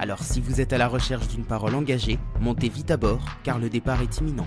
[0.00, 3.58] Alors si vous êtes à la recherche d'une parole engagée, montez vite à bord car
[3.58, 4.46] le départ est imminent.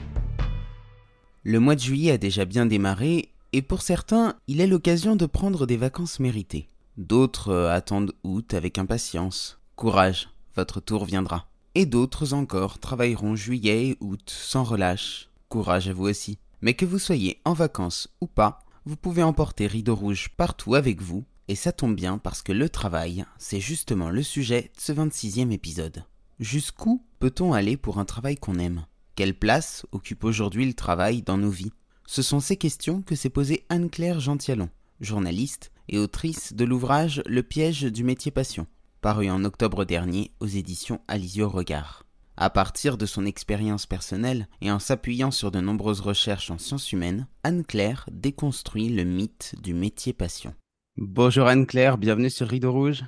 [1.44, 5.26] Le mois de juillet a déjà bien démarré et pour certains, il est l'occasion de
[5.26, 6.70] prendre des vacances méritées.
[6.98, 9.60] D'autres euh, attendent août avec impatience.
[9.76, 11.48] Courage, votre tour viendra.
[11.76, 15.30] Et d'autres encore travailleront juillet et août sans relâche.
[15.50, 16.38] Courage à vous aussi.
[16.62, 21.02] Mais que vous soyez en vacances ou pas, vous pouvez emporter Rideau Rouge partout avec
[21.02, 24.94] vous et ça tombe bien parce que le travail, c'est justement le sujet de ce
[24.94, 26.06] 26e épisode.
[26.40, 28.86] Jusqu'où peut-on aller pour un travail qu'on aime?
[29.16, 31.74] Quelle place occupe aujourd'hui le travail dans nos vies?
[32.08, 34.70] Ce sont ces questions que s'est posée Anne-Claire Gentialon,
[35.02, 38.66] journaliste et autrice de l'ouvrage Le piège du métier passion,
[39.02, 42.06] paru en octobre dernier aux éditions Alizio Regard.
[42.38, 46.94] À partir de son expérience personnelle et en s'appuyant sur de nombreuses recherches en sciences
[46.94, 50.56] humaines, Anne-Claire déconstruit le mythe du métier passion.
[51.04, 53.04] Bonjour Anne-Claire, bienvenue sur Rideau Rouge.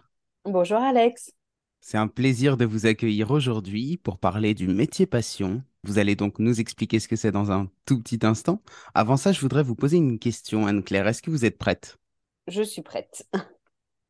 [0.45, 1.31] Bonjour Alex.
[1.79, 5.61] C'est un plaisir de vous accueillir aujourd'hui pour parler du métier passion.
[5.83, 8.63] Vous allez donc nous expliquer ce que c'est dans un tout petit instant.
[8.95, 11.07] Avant ça, je voudrais vous poser une question, Anne-Claire.
[11.07, 11.99] Est-ce que vous êtes prête?
[12.47, 13.29] Je suis prête.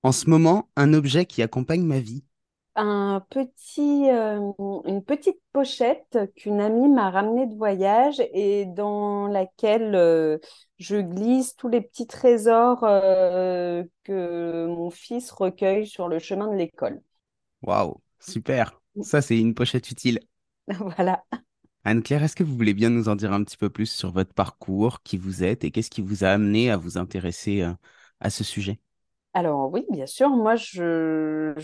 [0.02, 2.24] En ce moment, un objet qui accompagne ma vie,
[2.76, 4.40] un petit, euh,
[4.86, 10.40] une petite pochette qu'une amie m'a ramenée de voyage et dans laquelle euh,
[10.80, 16.56] je glisse tous les petits trésors euh, que mon fils recueille sur le chemin de
[16.56, 17.02] l'école.
[17.62, 18.80] Waouh, super.
[19.02, 20.20] Ça, c'est une pochette utile.
[20.68, 21.24] voilà.
[21.86, 24.34] Anne-Claire, est-ce que vous voulez bien nous en dire un petit peu plus sur votre
[24.34, 27.62] parcours, qui vous êtes et qu'est-ce qui vous a amené à vous intéresser
[28.20, 28.80] à ce sujet?
[29.36, 31.56] Alors oui, bien sûr, moi je,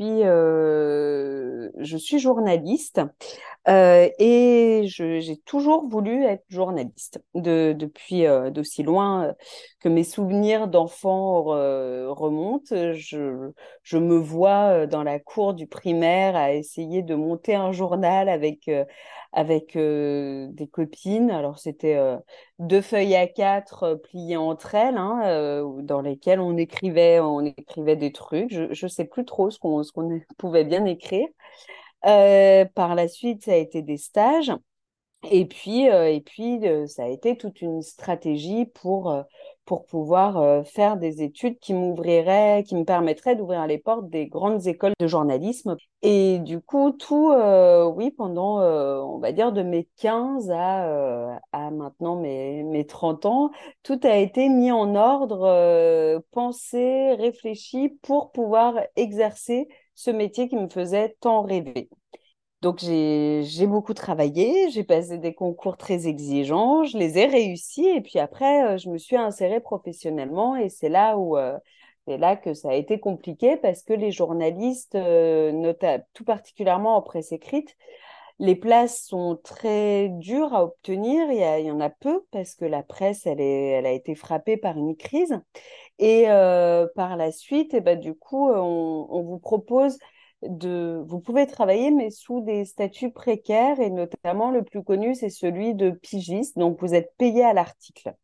[0.00, 3.00] euh, suis journaliste
[3.68, 9.34] euh, et j'ai toujours voulu être journaliste de, depuis euh, d'aussi loin
[9.80, 12.92] que mes souvenirs d'enfant remontent.
[12.94, 13.52] Je,
[13.94, 18.70] me vois dans la cour du primaire à essayer de monter un journal avec,
[19.76, 21.30] des copines.
[21.30, 21.98] Alors, c'était
[22.58, 28.12] deux feuilles à quatre pliées entre elles, hein, dans lesquelles on écrivait, on écrivait des
[28.12, 28.50] trucs.
[28.52, 29.82] Je ne sais plus trop ce qu'on
[30.36, 31.26] pouvait bien écrire.
[32.02, 34.52] par la suite, ça a été des stages.
[35.30, 39.24] Et puis, et puis ça a été toute une stratégie pour
[39.68, 44.26] pour pouvoir euh, faire des études qui m'ouvriraient, qui me permettraient d'ouvrir les portes des
[44.26, 45.76] grandes écoles de journalisme.
[46.00, 51.38] Et du coup, tout, euh, oui, pendant, euh, on va dire, de mes 15 à,
[51.52, 53.50] à maintenant mes, mes 30 ans,
[53.82, 60.70] tout a été mis en ordre, pensé, réfléchi pour pouvoir exercer ce métier qui me
[60.70, 61.90] faisait tant rêver.
[62.60, 68.00] Donc j'ai beaucoup travaillé, j'ai passé des concours très exigeants, je les ai réussis et
[68.00, 71.56] puis après euh, je me suis insérée professionnellement et c'est là où euh,
[72.08, 75.72] c'est là que ça a été compliqué parce que les journalistes, euh,
[76.14, 77.76] tout particulièrement en presse écrite,
[78.40, 81.30] les places sont très dures à obtenir.
[81.30, 84.56] Il y, en a peu parce que la presse, elle, est, elle a été frappée
[84.56, 85.40] par une crise.
[85.98, 86.26] Et
[86.94, 89.98] par la suite, et eh ben, du coup, on vous propose
[90.42, 95.30] de, vous pouvez travailler, mais sous des statuts précaires, et notamment le plus connu, c'est
[95.30, 96.58] celui de pigiste.
[96.58, 98.14] Donc, vous êtes payé à l'article.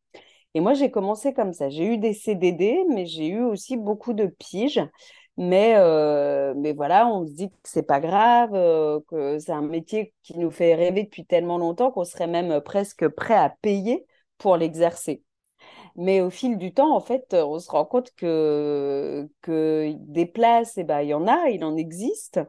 [0.54, 1.68] Et moi, j'ai commencé comme ça.
[1.68, 4.80] J'ai eu des CDD, mais j'ai eu aussi beaucoup de piges.
[5.36, 9.62] Mais, euh, mais voilà, on se dit que c'est pas grave, euh, que c'est un
[9.62, 14.06] métier qui nous fait rêver depuis tellement longtemps qu'on serait même presque prêt à payer
[14.38, 15.24] pour l'exercer.
[15.96, 20.76] Mais au fil du temps, en fait, on se rend compte que, que des places,
[20.78, 22.40] eh ben, il y en a, il en existe.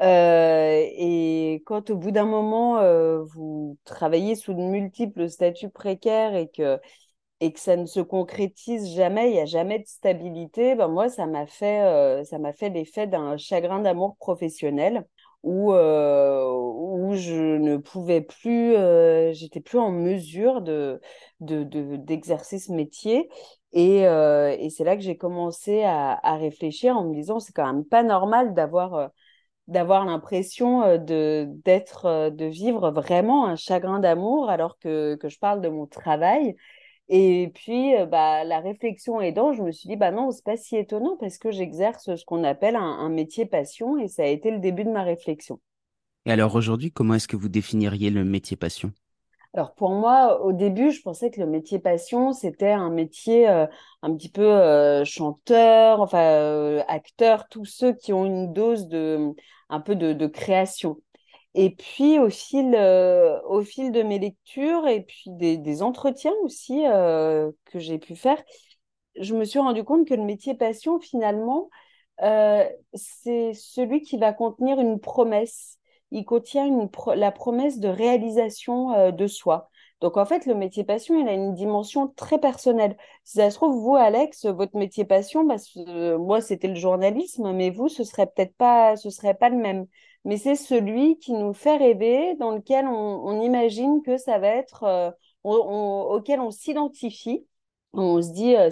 [0.00, 6.34] Euh, et quand au bout d'un moment, euh, vous travaillez sous de multiples statuts précaires
[6.36, 6.80] et que,
[7.40, 11.08] et que ça ne se concrétise jamais, il n'y a jamais de stabilité, ben moi,
[11.10, 15.06] ça m'a fait, euh, ça m'a fait l'effet d'un chagrin d'amour professionnel
[15.44, 21.00] où, euh, où je ne pouvais plus, euh, j'étais plus en mesure de,
[21.40, 23.28] d'exercer ce métier.
[23.72, 27.52] Et, euh, et c'est là que j'ai commencé à, à, réfléchir en me disant, c'est
[27.52, 29.10] quand même pas normal d'avoir
[29.66, 35.62] d'avoir l'impression de d'être de vivre vraiment un chagrin d'amour alors que, que je parle
[35.62, 36.54] de mon travail
[37.08, 40.56] et puis, euh, bah, la réflexion aidant, je me suis dit, bah non, c'est pas
[40.56, 44.50] si étonnant parce que j'exerce ce qu'on appelle un, métier passion et ça a été
[44.50, 45.60] le début de ma réflexion.
[46.24, 48.90] Et alors aujourd'hui, comment est-ce que vous définiriez le métier passion?
[49.52, 53.66] Alors pour moi, au début, je pensais que le métier passion, c'était un métier euh,
[54.02, 59.32] un petit peu euh, chanteur, enfin acteur, tous ceux qui ont une dose de
[59.68, 60.96] un peu de, de création.
[61.54, 62.74] Et puis au fil,
[63.46, 68.42] au fil de mes lectures et puis des, entretiens aussi que j'ai pu faire,
[69.20, 71.70] je me suis rendu compte que le métier passion, finalement,
[72.18, 75.78] c'est celui qui va contenir une promesse
[76.14, 79.68] il contient la promesse de réalisation euh, de soi.
[80.00, 82.96] Donc en fait, le métier passion, il a une dimension très personnelle.
[83.24, 85.56] Si ça se trouve, vous, Alex, votre métier passion, bah,
[86.18, 89.86] moi, c'était le journalisme, mais vous, ce serait peut-être pas, ce serait pas le même.
[90.24, 94.84] Mais c'est celui qui nous fait rêver, dans lequel on, imagine que ça va être,
[94.84, 95.10] euh,
[95.44, 97.46] auquel on s'identifie.
[97.92, 98.70] On se dit euh,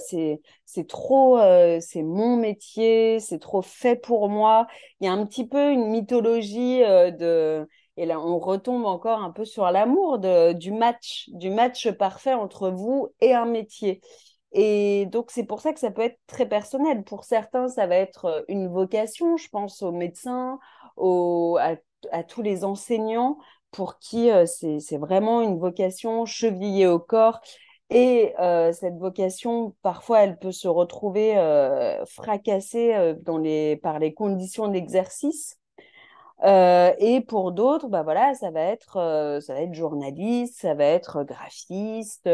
[0.65, 4.67] c'est trop euh, c'est mon métier c'est trop fait pour moi.
[5.01, 9.31] Il y a un petit peu une mythologie de et là on retombe encore un
[9.31, 14.01] peu sur l'amour du match du match parfait entre vous et un métier.
[14.53, 17.05] Et donc c'est pour ça que ça peut être très personnel.
[17.05, 19.37] Pour certains ça va être une vocation.
[19.37, 20.59] Je pense aux médecins
[20.97, 23.39] aux à, tous les enseignants
[23.71, 27.41] pour qui c'est c'est vraiment une vocation chevillée au corps
[27.93, 33.99] et euh, cette vocation, parfois, elle peut se retrouver euh, fracassée euh, dans les, par
[33.99, 35.59] les conditions d'exercice.
[36.43, 41.23] et pour d'autres, bah voilà, ça va être, ça va être journaliste, ça va être
[41.25, 42.29] graphiste.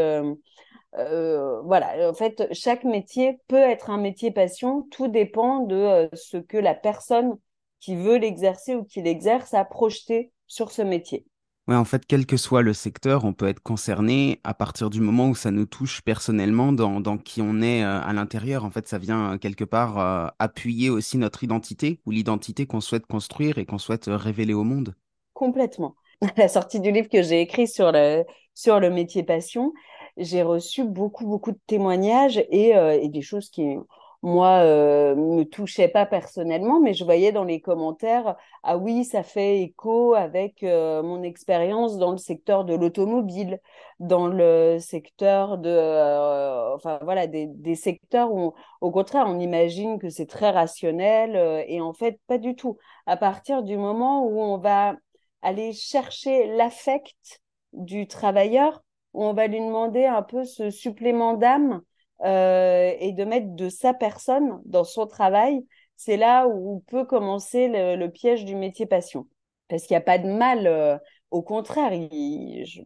[0.93, 4.83] voilà, en fait, chaque métier peut être un métier passion.
[4.93, 7.37] Tout dépend de ce que la personne
[7.81, 11.25] qui veut l'exercer ou qui l'exerce a projeté sur ce métier.
[11.69, 15.03] Ouais, en fait, quel que soit le secteur, on peut être concerné à partir du
[15.03, 18.65] moment où ça nous touche personnellement dans, dans qui on est euh, à l'intérieur.
[18.65, 22.81] En fait, ça vient euh, quelque part euh, appuyer aussi notre identité ou l'identité qu'on
[22.81, 24.95] souhaite construire et qu'on souhaite révéler au monde.
[25.35, 25.95] Complètement.
[26.23, 28.25] À la sortie du livre que j'ai écrit sur le,
[28.55, 29.75] sur le métier passion,
[30.17, 33.77] j'ai reçu beaucoup, beaucoup de témoignages et, et des choses qui,
[34.23, 39.23] moi, euh, me touchait pas personnellement, mais je voyais dans les commentaires, ah oui, ça
[39.23, 43.61] fait écho avec euh, mon expérience dans le secteur de l'automobile,
[44.01, 49.99] dans le secteur de, euh, enfin voilà, des, des, secteurs où, au contraire, on imagine
[50.01, 52.77] que c'est très rationnel, euh, et en fait, pas du tout.
[53.07, 54.97] À partir du moment où on va
[55.43, 57.41] aller chercher l'affect
[57.73, 58.83] du travailleur,
[59.15, 61.83] où on va lui demander un peu ce supplément d'âme
[62.25, 65.65] euh, et de mettre de sa personne dans son travail,
[65.97, 69.27] c'est là où peut commencer le, piège du métier passion.
[69.69, 70.97] Parce qu'il n'y a pas de mal, euh,
[71.31, 71.93] au contraire,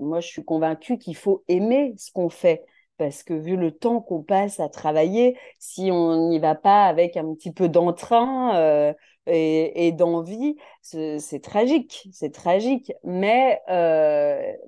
[0.01, 2.65] moi je suis convaincue qu'il faut aimer ce qu'on fait.
[2.99, 7.17] Parce que vu le temps qu'on passe à travailler, si on n'y va pas avec
[7.17, 8.93] un petit peu d'entrain euh,
[9.27, 12.93] et, d'envie, c'est tragique, c'est tragique.
[13.03, 13.61] Mais,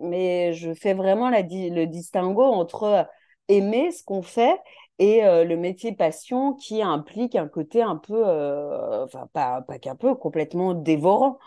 [0.00, 3.06] mais je fais vraiment le distinguo entre
[3.48, 4.58] aimer ce qu'on fait
[4.98, 9.78] et euh, le métier passion qui implique un côté un peu, euh, enfin pas, pas
[9.78, 11.38] qu'un peu, complètement dévorant.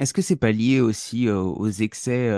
[0.00, 2.30] Est-ce que c'est pas lié aussi euh, aux excès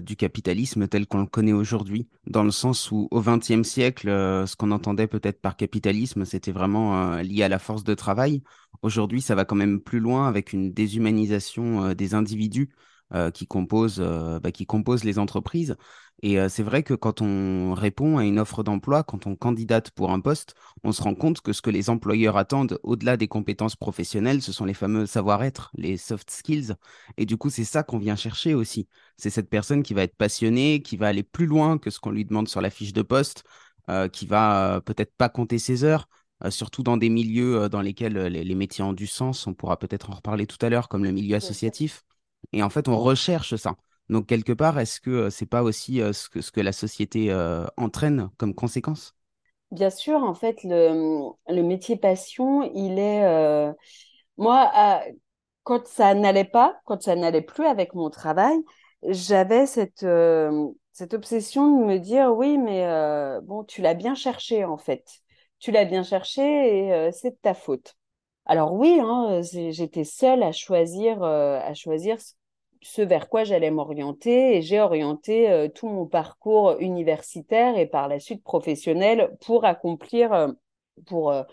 [0.00, 4.56] du capitalisme tel qu'on le connaît aujourd'hui, dans le sens où au XXe siècle, ce
[4.56, 8.42] qu'on entendait peut-être par capitalisme, c'était vraiment lié à la force de travail.
[8.80, 12.70] Aujourd'hui, ça va quand même plus loin avec une déshumanisation des individus
[13.14, 15.76] euh, qui, composent, euh, bah, qui composent les entreprises.
[16.22, 19.90] Et euh, c'est vrai que quand on répond à une offre d'emploi, quand on candidate
[19.90, 23.28] pour un poste, on se rend compte que ce que les employeurs attendent au-delà des
[23.28, 26.72] compétences professionnelles, ce sont les fameux savoir-être, les soft skills.
[27.18, 28.88] Et du coup, c'est ça qu'on vient chercher aussi.
[29.18, 32.12] C'est cette personne qui va être passionnée, qui va aller plus loin que ce qu'on
[32.12, 33.44] lui demande sur la fiche de poste,
[34.12, 36.08] qui va peut-être pas compter ses heures,
[36.48, 39.46] surtout dans des milieux dans lesquels les, les, métiers ont du sens.
[39.46, 42.04] On pourra peut-être en reparler tout à l'heure, comme le milieu associatif.
[42.52, 43.76] Et en fait, on recherche ça.
[44.08, 47.64] Donc, quelque part, est-ce que euh, c'est pas aussi euh, ce, que, la société euh,
[47.76, 49.14] entraîne comme conséquence?
[49.70, 53.72] Bien sûr, en fait, le, métier passion, il est...
[54.36, 54.70] Moi,
[55.62, 58.58] quand ça n'allait pas, quand ça n'allait plus avec mon travail,
[59.02, 60.06] j'avais cette,
[60.92, 62.86] cette obsession de me dire, oui, mais
[63.44, 65.22] bon, tu l'as bien cherché, en fait.
[65.58, 67.96] Tu l'as bien cherché et c'est de ta faute.
[68.46, 71.18] Alors oui, hein, j'étais seule à choisir,
[71.74, 72.18] choisir
[72.82, 78.08] ce vers quoi j'allais m'orienter et j'ai orienté euh, tout mon parcours universitaire et par
[78.08, 80.48] la suite professionnel pour accomplir, euh,
[81.06, 81.44] pour, euh,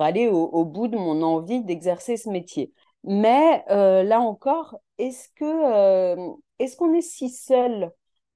[0.00, 2.72] aller au, bout de mon envie d'exercer ce métier.
[3.04, 7.92] Mais là encore, est-ce qu'on est si seul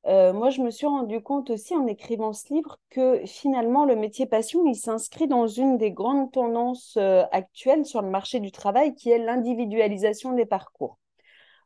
[0.07, 4.27] moi, je me suis rendu compte aussi en écrivant ce livre que finalement, le métier
[4.27, 6.97] passion, il s'inscrit dans une des grandes tendances
[7.33, 10.99] actuelles sur le marché du travail qui est l'individualisation des parcours.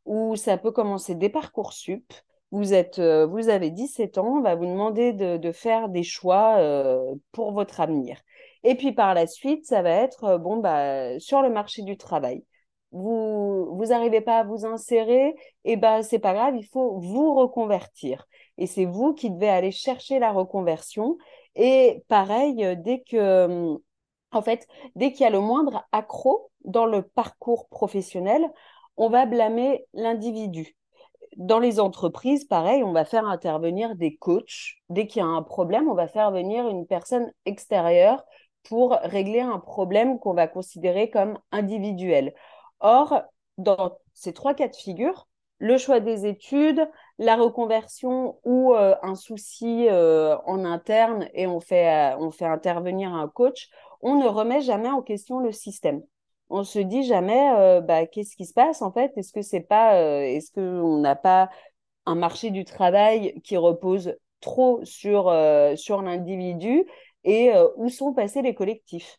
[0.04, 2.12] ou ça peut commencer dès Parcoursup.
[2.52, 6.04] Vous êtes, euh, vous avez 17 ans, on va vous demander de, de faire des
[6.04, 8.20] choix euh, pour votre avenir.
[8.62, 11.96] Et puis par la suite, ça va être euh, bon bah sur le marché du
[11.96, 12.44] travail.
[12.92, 15.28] Vous vous n'arrivez pas à vous insérer,
[15.64, 18.26] et eh ben c'est pas grave, il faut vous reconvertir.
[18.58, 21.18] Et c'est vous qui devez aller chercher la reconversion.
[21.56, 23.76] Et pareil, dès que
[24.32, 28.50] en fait, dès qu'il y a le moindre accro dans le parcours professionnel,
[28.96, 30.76] on va blâmer l'individu.
[31.36, 34.76] Dans les entreprises, pareil, on va faire intervenir des coachs.
[34.88, 38.24] Dès qu'il y a un problème, on va faire venir une personne extérieure
[38.64, 42.34] pour régler un problème qu'on va considérer comme individuel.
[42.80, 43.22] Or,
[43.58, 45.28] dans ces trois cas de figure,
[45.58, 46.86] le choix des études,
[47.18, 52.44] la reconversion ou euh, un souci euh, en interne et on fait, euh, on fait
[52.44, 53.68] intervenir un coach,
[54.02, 56.02] on ne remet jamais en question le système.
[56.50, 59.10] On se dit jamais bah, qu'est-ce qui se passe en fait?
[59.16, 61.50] Est-ce que c'est pas est-ce qu'on n'a pas
[62.04, 65.24] un marché du travail qui repose trop sur,
[65.76, 66.84] sur l'individu
[67.24, 69.18] et où sont passés les collectifs?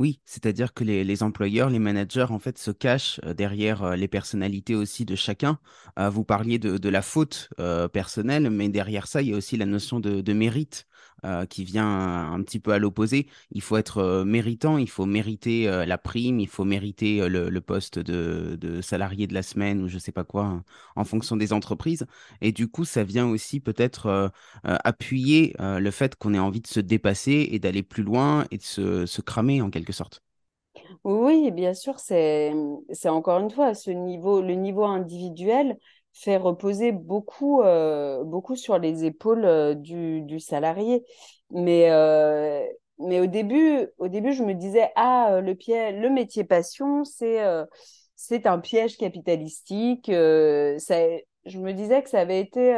[0.00, 5.04] Oui, c'est-à-dire que les, employeurs, les managers, en fait, se cachent derrière les personnalités aussi
[5.04, 5.58] de chacun.
[5.98, 7.50] vous parliez de, la faute
[7.92, 10.86] personnelle, mais derrière ça, il y a aussi la notion de mérite.
[11.26, 13.26] Euh, qui vient un petit peu à l'opposé.
[13.52, 17.60] Il faut être euh, méritant, il faut mériter euh, la prime, il faut mériter le,
[17.60, 20.64] poste de, salarié de la semaine ou je ne sais pas quoi, hein,
[20.96, 22.06] en fonction des entreprises.
[22.40, 24.32] Et du coup, ça vient aussi peut-être
[24.64, 28.62] appuyer le fait qu'on ait envie de se dépasser et d'aller plus loin et de
[28.62, 30.22] se, se cramer en quelque sorte.
[31.04, 32.52] Oui, bien sûr, c'est
[33.06, 35.78] encore une fois ce niveau, le niveau individuel
[36.12, 41.04] fait reposer beaucoup, euh, beaucoup sur les épaules euh, du, du, salarié.
[41.50, 42.64] Mais, euh,
[42.98, 47.38] mais au, début, au début, je me disais, ah, le, pied, le métier passion, c'est
[48.16, 50.06] c'est un piège capitalistique.
[50.08, 50.96] ça,
[51.46, 52.74] je me disais que ça avait été,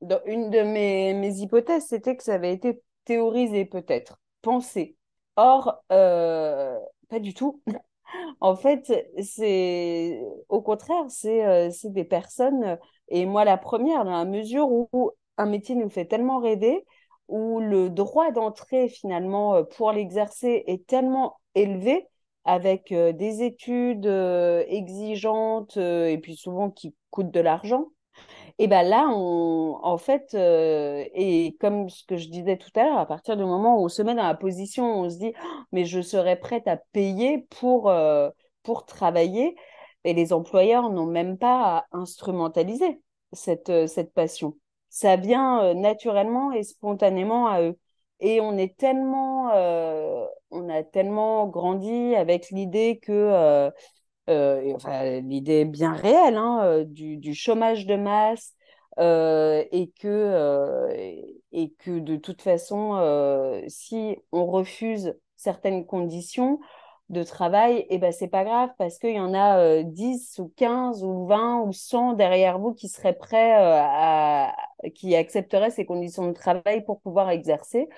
[0.00, 4.96] dans une de mes, mes hypothèses, c'était que ça avait été théorisé peut-être, pensé.
[5.34, 7.60] Or, pas du tout.
[8.40, 8.92] En fait,
[9.22, 15.10] c'est au contraire, c'est euh, des personnes, et moi la première, dans la mesure où
[15.36, 16.84] un métier nous fait tellement rêver,
[17.28, 22.06] où le droit d'entrée finalement euh, pour l'exercer est tellement élevé,
[22.44, 27.88] avec euh, des études exigeantes et puis souvent qui coûtent de l'argent,
[28.58, 32.84] et ben là, on, en fait, euh, et comme ce que je disais tout à
[32.84, 35.18] l'heure, à partir du moment où on se met dans la position où on se
[35.18, 38.30] dit, «Oh, mais je serais prête à payer pour, euh,
[38.62, 39.56] pour travailler,
[40.04, 44.56] et les employeurs n'ont même pas à instrumentaliser cette, euh, cette passion.
[44.88, 47.76] Ça vient naturellement et spontanément à eux.
[48.20, 49.50] Et on est tellement,
[50.50, 53.70] on a tellement grandi avec l'idée que
[54.28, 58.54] euh, enfin, l'idée bien réelle hein, euh, du, chômage de masse
[58.98, 60.88] euh, et, que,
[61.52, 62.98] et que de toute façon,
[63.68, 66.58] si on refuse certaines conditions
[67.08, 70.52] de travail, et eh ben, c'est pas grave parce qu'il y en a 10 ou
[70.56, 74.52] 15 ou 20 ou 100 derrière vous qui seraient prêts à,
[74.94, 77.88] qui accepteraient ces conditions de travail pour pouvoir exercer.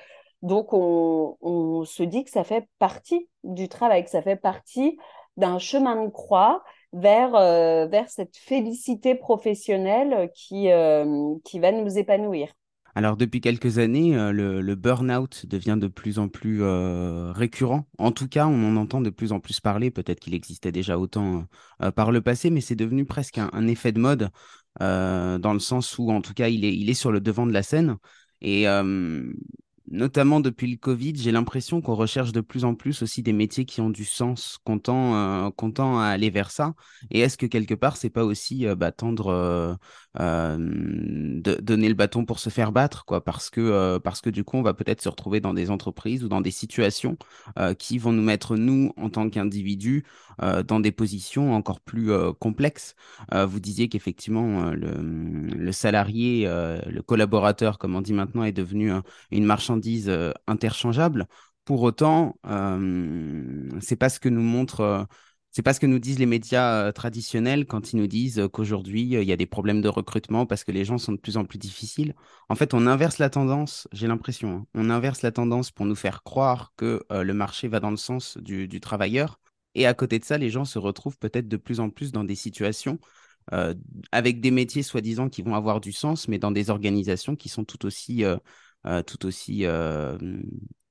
[0.42, 4.98] Donc, on, on, se dit que ça fait partie du travail, que ça fait partie
[5.38, 11.96] d'un chemin de croix vers, euh, vers cette félicité professionnelle qui, euh, qui va nous
[11.96, 12.48] épanouir.
[12.94, 17.86] Alors depuis quelques années, euh, le, le burn-out devient de plus en plus récurrent.
[17.98, 19.90] En tout cas, on en entend de plus en plus parler.
[19.90, 21.44] Peut-être qu'il existait déjà autant
[21.94, 24.30] par le passé, mais c'est devenu presque un, effet de mode
[24.80, 27.52] dans le sens où, en tout cas, il est, il est sur le devant de
[27.52, 27.96] la scène.
[28.40, 28.66] Et
[29.90, 33.64] notamment depuis le Covid, j'ai l'impression qu'on recherche de plus en plus aussi des métiers
[33.64, 36.74] qui ont du sens, qu'on tend, euh, à aller vers ça.
[37.10, 39.78] Et est-ce que quelque part, c'est pas aussi euh, bah, tendre,
[40.20, 44.44] euh, de donner le bâton pour se faire battre, quoi, parce que, parce que du
[44.44, 47.16] coup, on va peut-être se retrouver dans des entreprises ou dans des situations
[47.78, 50.04] qui vont nous mettre, nous, en tant qu'individus,
[50.66, 52.94] dans des positions encore plus complexes.
[53.32, 58.92] vous disiez qu'effectivement, le, le, salarié, le collaborateur, comme on dit maintenant, est devenu
[59.30, 61.26] une marchandise euh, interchangeables.
[61.64, 64.80] Pour autant, euh, c'est pas ce que nous montre.
[64.80, 65.04] Euh,
[65.50, 69.24] c'est pas ce que nous disent les médias traditionnels quand ils nous disent qu'aujourd'hui, il
[69.24, 71.58] y a des problèmes de recrutement parce que les gens sont de plus en plus
[71.58, 72.14] difficiles.
[72.48, 74.50] En fait, on inverse la tendance, j'ai l'impression.
[74.50, 74.66] Hein.
[74.74, 78.36] on inverse la tendance pour nous faire croire que le marché va dans le sens
[78.38, 79.40] du, travailleur.
[79.78, 82.24] Et à côté de ça, les gens se retrouvent peut-être de plus en plus dans
[82.24, 82.98] des situations
[84.12, 87.64] avec des métiers soi-disant qui vont avoir du sens, mais dans des organisations qui sont
[87.64, 88.22] tout aussi
[88.86, 90.16] euh, tout aussi euh,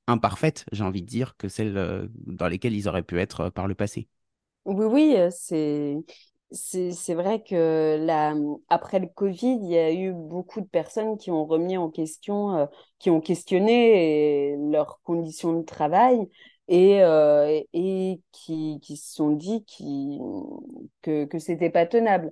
[0.07, 3.65] imparfaites, j'ai envie de dire, que celles euh, dans lesquelles ils auraient pu être par
[3.67, 4.07] le passé.
[4.65, 5.97] Oui, oui, c'est
[6.51, 8.33] c'est vrai que la,
[8.69, 12.55] après le Covid, il y a eu beaucoup de personnes qui ont remis en question,
[12.55, 12.65] euh,
[12.99, 16.29] qui ont questionné leurs conditions de travail
[16.67, 19.65] et, euh, et qui, qui se sont dit
[21.01, 22.31] que, que c'était pas tenable.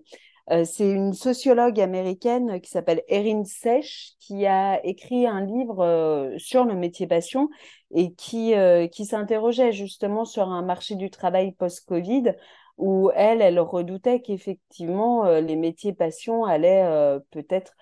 [0.51, 6.65] Euh, c'est une sociologue américaine qui s'appelle Erin Sech qui a écrit un livre sur
[6.65, 7.50] le métier passion
[7.96, 8.54] et qui,
[8.92, 12.34] qui s'interrogeait justement sur un marché du travail post-Covid
[12.77, 17.74] où elle, elle redoutait qu'effectivement euh, les métiers passion allaient euh, peut-être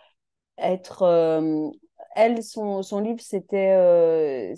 [0.57, 1.03] être.
[1.03, 1.69] Euh,
[2.15, 4.53] elle, son, son livre, c'était,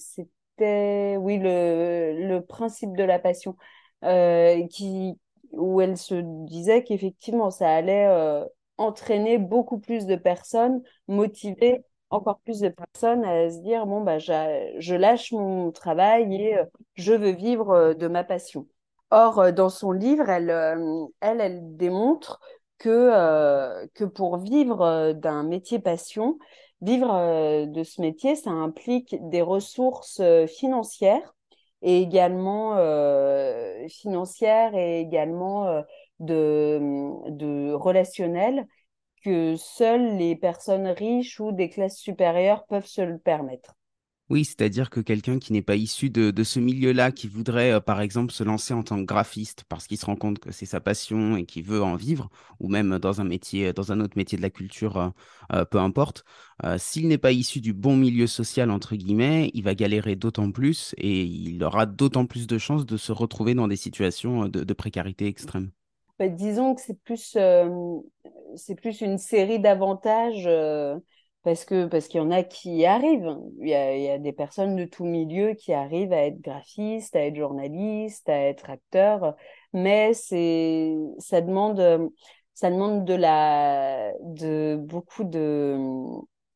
[0.58, 3.56] c'était, oui, le, le principe de la passion,
[4.70, 5.20] qui,
[5.52, 8.08] où elle se disait qu'effectivement, ça allait
[8.78, 14.20] entraîner beaucoup plus de personnes, motiver encore plus de personnes à se dire bon bah
[14.20, 16.58] je lâche mon travail et
[16.96, 18.68] je veux vivre de ma passion.
[19.12, 22.40] Or, euh, dans son livre, elle, euh, elle, elle démontre
[22.78, 26.38] que, euh, que pour vivre d'un métier passion,
[26.82, 31.36] vivre de ce métier, ça implique des ressources financières
[31.82, 32.76] et également
[33.90, 35.84] financières et également
[36.20, 36.80] de,
[37.30, 38.66] de relationnelles
[39.24, 43.76] que seules les personnes riches ou des classes supérieures peuvent se le permettre.
[44.32, 48.02] Oui, c'est-à-dire que quelqu'un qui n'est pas issu de, ce milieu-là, qui voudrait euh, par
[48.02, 50.82] exemple se lancer en tant que graphiste parce qu'il se rend compte que c'est sa
[50.82, 52.30] passion et qu'il veut en vivre,
[52.60, 55.10] ou même dans un métier, dans un autre métier de la culture, euh,
[55.54, 56.26] euh, peu importe,
[56.78, 60.96] s'il n'est pas issu du bon milieu social, entre guillemets, il va galérer d'autant plus
[60.98, 65.28] et il aura d'autant plus de chances de se retrouver dans des situations de, précarité
[65.28, 65.70] extrême.
[66.18, 67.38] Bah, disons que c'est plus,
[68.56, 70.50] c'est plus une série d'avantages
[71.46, 73.38] parce que parce qu'il y en a qui y arrivent.
[73.60, 77.36] Il y, a, des personnes de tout milieu qui arrivent à être graphistes, à être
[77.36, 79.36] journalistes, à être acteurs,
[79.72, 82.12] mais c'est ça demande
[82.56, 85.78] ça demande de la de beaucoup de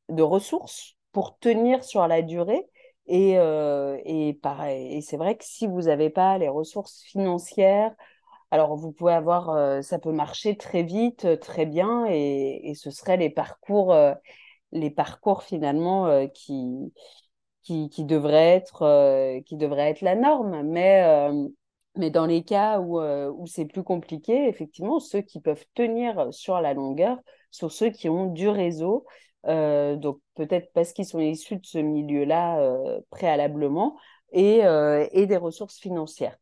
[0.10, 2.68] de ressources pour tenir sur la durée.
[3.12, 7.96] Et, euh, et pareil, et c'est vrai que si vous n'avez pas les ressources financières,
[8.52, 12.92] alors vous pouvez avoir, euh, ça peut marcher très vite, très bien, et, et ce
[12.92, 14.14] seraient les parcours, euh,
[14.72, 16.94] les parcours finalement euh, qui,
[17.72, 18.62] euh, qui devraient
[19.90, 20.64] être la norme.
[20.64, 26.28] Mais, euh, dans les cas où, où c'est plus compliqué, effectivement, ceux qui peuvent tenir
[26.32, 27.18] sur la longueur
[27.52, 29.06] sont ceux qui ont du réseau.
[29.46, 32.74] donc peut-être parce qu'ils sont issus de ce milieu-là
[33.10, 33.98] préalablement
[34.32, 34.62] et,
[35.12, 36.38] et des ressources financières.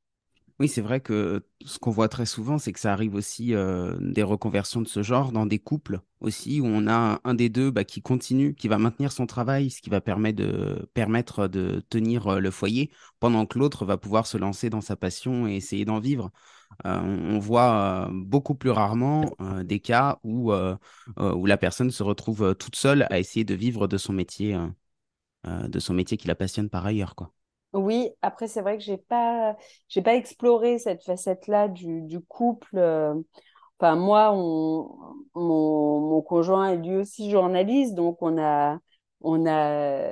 [0.59, 3.95] Oui, c'est vrai que ce qu'on voit très souvent, c'est que ça arrive aussi euh,
[3.99, 7.69] des reconversions de ce genre dans des couples aussi, où on a un des deux
[7.69, 12.39] bah, qui continue, qui va maintenir son travail, ce qui va permettre de, tenir euh,
[12.39, 15.99] le foyer, pendant que l'autre va pouvoir se lancer dans sa passion et essayer d'en
[15.99, 16.31] vivre.
[16.87, 22.75] Euh, on, voit beaucoup plus rarement des cas où, où la personne se retrouve toute
[22.75, 24.57] seule à essayer de vivre de son métier,
[25.45, 27.31] de son métier qui la passionne par ailleurs, quoi.
[27.77, 29.55] Oui, après, c'est vrai que j'ai pas,
[29.87, 32.77] j'ai pas exploré cette facette-là du, couple.
[32.77, 33.13] Euh.
[33.79, 34.89] Enfin, moi, on,
[35.35, 38.79] mon, mon conjoint est lui aussi journaliste, donc on a,
[39.21, 40.11] on a,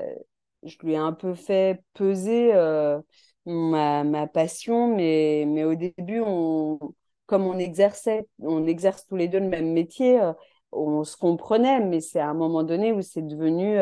[0.64, 3.02] je lui ai un peu fait peser euh,
[3.48, 6.80] ma, ma passion, mais, mais au début, on,
[7.26, 10.34] comme on exerçait, on exerce tous les deux le même métier, euh,
[10.72, 13.80] on se comprenait, mais c'est à un moment donné où c'est devenu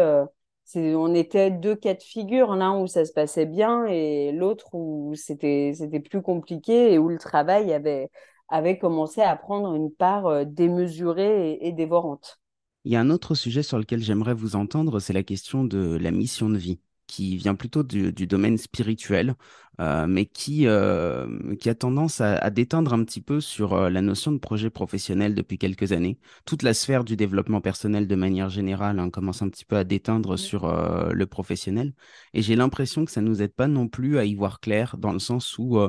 [0.75, 5.13] on était deux cas de figure, l'un où ça se passait bien et l'autre où
[5.15, 5.73] c'était
[6.03, 8.09] plus compliqué et où le travail avait
[8.49, 12.39] avait commencé à prendre une part euh, démesurée et dévorante.
[12.85, 15.97] Il y a un autre sujet sur lequel j'aimerais vous entendre, c'est la question de
[15.97, 16.79] la mission de vie
[17.13, 19.35] qui vient plutôt du, domaine spirituel,
[19.79, 24.01] euh, mais qui, euh, qui a tendance à, déteindre un petit peu sur euh, la
[24.01, 26.17] notion de projet professionnel depuis quelques années.
[26.45, 29.83] Toute la sphère du développement personnel de manière générale hein, commence un petit peu à
[29.83, 30.65] déteindre sur
[31.13, 31.93] le professionnel.
[32.33, 34.97] Et j'ai l'impression que ça ne nous aide pas non plus à y voir clair,
[34.97, 35.79] dans le sens où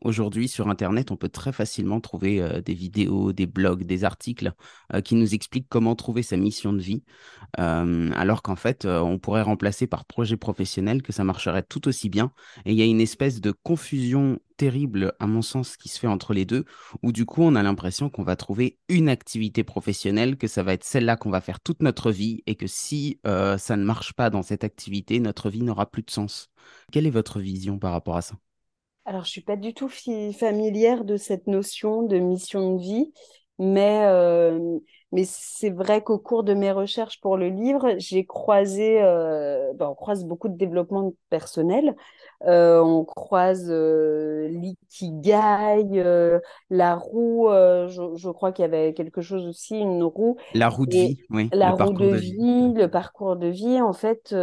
[0.00, 4.52] aujourd'hui sur Internet, on peut très facilement trouver des vidéos, des blogs, des articles
[5.04, 7.04] qui nous expliquent comment trouver sa mission de vie,
[7.56, 12.32] alors qu'en fait, on pourrait remplacer par projet professionnel que ça marcherait tout aussi bien.
[12.64, 16.08] Et il y a une espèce de confusion terrible, à mon sens, qui se fait
[16.08, 16.64] entre les deux,
[17.04, 20.72] où du coup, on a l'impression qu'on va trouver une activité professionnelle, que ça va
[20.72, 24.30] être celle-là qu'on va faire toute notre vie, et que si ça ne marche pas
[24.30, 26.50] dans cette activité, notre vie n'aura plus de sens.
[26.90, 28.34] Quelle est votre vision par rapport à ça?
[29.08, 33.10] Alors, je suis pas du tout familière de cette notion de mission de vie.
[33.58, 34.78] Mais, euh,
[35.12, 39.88] mais c'est vrai qu'au cours de mes recherches pour le livre, j'ai croisé, euh, ben,
[39.88, 41.96] on croise beaucoup de développement personnel.
[42.44, 43.70] Euh, on croise
[44.50, 45.86] l'ikigai,
[46.68, 47.48] la roue.
[47.48, 50.36] je, je crois qu'il y avait quelque chose aussi, une roue.
[50.52, 52.32] La roue de vie, oui, la roue de parcours de vie.
[52.32, 54.36] vie, le parcours de vie, en fait,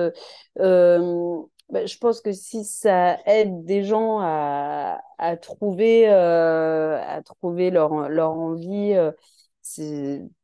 [1.69, 6.05] ben, je pense que si ça aide des gens à, euh, trouver
[7.71, 9.11] leur, envie, euh,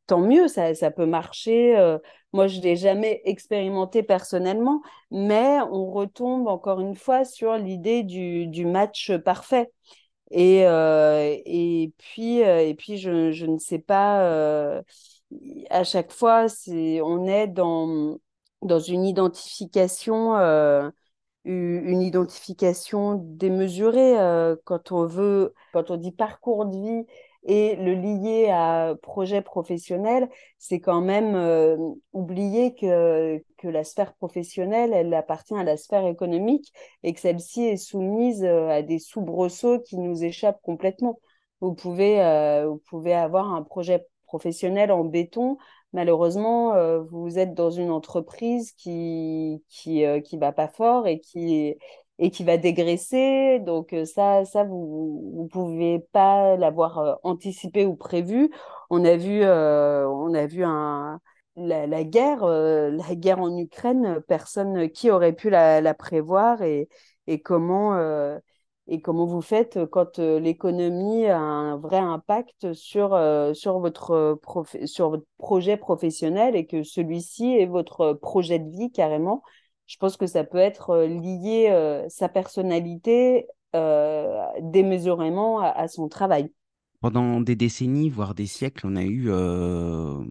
[0.06, 1.76] tant mieux, ça, peut marcher.
[1.78, 1.98] euh.
[2.32, 8.66] moi, je l'ai jamais expérimenté personnellement, mais on retombe encore une fois sur l'idée du,
[8.66, 9.70] match parfait.
[10.32, 10.64] Et,
[11.98, 12.42] puis,
[12.98, 14.82] je, ne sais pas,
[15.70, 18.18] à chaque fois, on est dans
[18.80, 20.34] une identification.
[21.44, 27.06] Une identification démesurée euh, quand on veut, quand on dit parcours de vie
[27.44, 30.28] et le lier à projet professionnel,
[30.58, 31.76] c'est quand même euh,
[32.12, 37.64] oublier que, que la sphère professionnelle, elle appartient à la sphère économique et que celle-ci
[37.64, 41.18] est soumise euh, à des soubresauts qui nous échappent complètement.
[41.60, 42.18] Vous pouvez,
[42.66, 45.58] vous pouvez avoir un projet professionnel en béton
[45.92, 51.20] malheureusement, euh, vous êtes dans une entreprise qui qui euh, qui va pas fort et
[51.20, 51.76] qui
[52.18, 53.58] et qui va dégraisser.
[53.60, 58.50] Donc euh, ça ça vous vous pouvez pas l'avoir euh, anticipé ou prévu.
[58.90, 61.20] On a vu euh, on a vu un
[61.56, 66.62] la, la guerre euh, la guerre en Ukraine, personne qui aurait pu la, la prévoir
[66.62, 66.88] et
[67.26, 67.94] et comment
[68.88, 74.10] et comment vous faites quand euh, l'économie a un vrai impact sur, euh, sur votre,
[74.12, 79.42] euh, sur votre projet professionnel et que celui-ci est votre projet de vie carrément?
[79.86, 86.08] Je pense que ça peut être euh, lié euh, sa personnalité euh, démesurément à son
[86.08, 86.52] travail.
[87.02, 90.22] Pendant des décennies, voire des siècles, on a eu euh,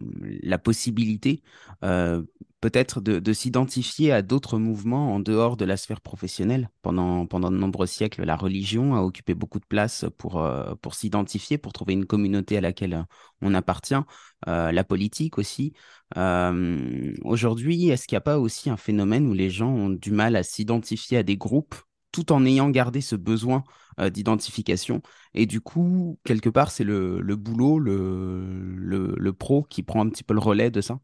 [0.42, 1.42] la possibilité
[1.84, 2.22] euh,
[2.62, 6.70] peut-être de, de s'identifier à d'autres mouvements en dehors de la sphère professionnelle.
[6.80, 10.94] Pendant, pendant de nombreux siècles, la religion a occupé beaucoup de place pour, euh, pour
[10.94, 13.04] s'identifier, pour trouver une communauté à laquelle
[13.42, 14.00] on appartient.
[14.46, 15.74] La politique aussi.
[16.16, 20.36] Aujourd'hui, est-ce qu'il n'y a pas aussi un phénomène où les gens ont du mal
[20.36, 21.76] à s'identifier à des groupes
[22.12, 23.64] tout en ayant gardé ce besoin
[24.00, 25.02] euh, d'identification?
[25.34, 30.04] Et du coup, quelque part, c'est le, le boulot, le, le, le pro qui prend
[30.06, 31.00] un petit peu le relais de ça.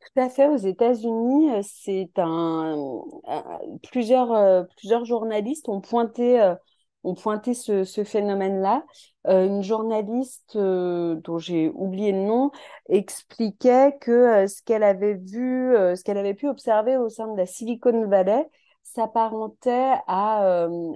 [0.00, 2.74] Tout à fait, aux États-Unis, euh, c'est un,
[3.26, 3.58] un-
[3.90, 6.54] plusieurs, euh, plusieurs journalistes ont pointé, euh,
[7.04, 8.84] ont pointé ce, ce phénomène-là.
[9.26, 12.50] Euh, une journaliste euh, dont j'ai oublié le nom
[12.88, 17.28] expliquait que euh, ce qu'elle avait vu, euh, ce qu'elle avait pu observer au sein
[17.32, 18.48] de la Silicon Valley
[18.82, 20.92] s'apparentait à euh,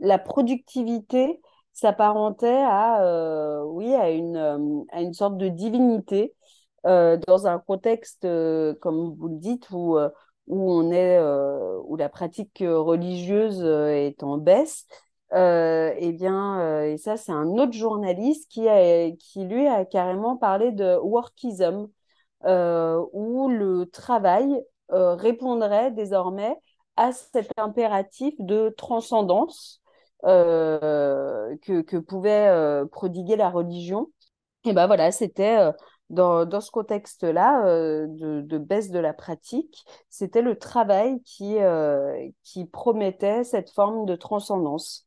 [0.00, 1.40] la productivité,
[1.72, 6.34] s'apparentait à, euh, oui, à une, euh, à une sorte de divinité
[6.84, 8.22] dans un contexte,
[8.80, 9.98] comme vous le dites, où,
[10.46, 11.20] où on est,
[11.84, 14.86] où la pratique religieuse est en baisse,
[15.34, 20.38] euh, eh bien, et ça, c'est un autre journaliste qui a, qui lui a carrément
[20.38, 21.88] parlé de workism,
[22.46, 26.56] où le travail répondrait désormais
[26.98, 29.80] à cet impératif de transcendance
[30.24, 34.10] euh, que, pouvait euh, prodiguer la religion.
[34.64, 35.72] Et ben voilà, c'était euh,
[36.10, 37.62] dans, dans ce contexte-là
[38.08, 41.56] de, de baisse de la pratique, c'était le travail qui,
[42.42, 45.06] qui promettait cette forme de transcendance.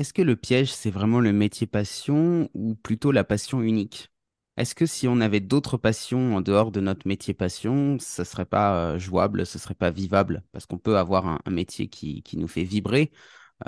[0.00, 4.10] Est-ce que le piège, c'est vraiment le métier passion ou plutôt la passion unique?
[4.58, 8.44] Est-ce que si on avait d'autres passions en dehors de notre métier passion, ça serait
[8.44, 10.42] pas euh, jouable, ce serait pas vivable?
[10.52, 13.12] Parce qu'on peut avoir un, un métier qui, qui nous fait vibrer.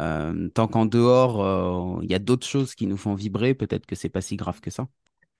[0.01, 3.87] Euh, tant qu'en dehors, euh, il y a d'autres choses qui nous font vibrer, peut-être
[3.87, 4.89] que c'est pas si grave que ça.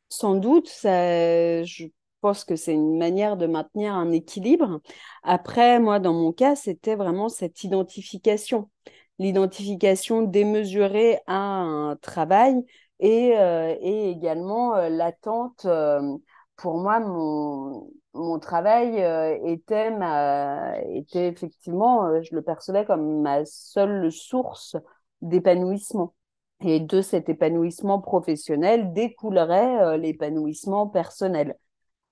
[0.09, 1.87] Sans doute, ça, je
[2.21, 4.81] pense que c'est une manière de maintenir un équilibre.
[5.25, 8.71] Après, moi, dans mon cas, c'était vraiment cette identification,
[9.19, 12.55] l'identification démesurée à un travail
[13.01, 15.65] et, euh, et également euh, l'attente.
[15.65, 16.17] euh,
[16.57, 19.03] pour moi, mon, mon travail
[19.51, 24.77] était ma, était effectivement, je le percevais comme ma seule source
[25.23, 26.15] d'épanouissement.
[26.63, 31.57] Et de cet épanouissement professionnel découlerait l'épanouissement personnel.